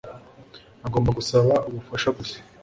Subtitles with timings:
[0.87, 2.37] Agomba gusaba ubufasha gusa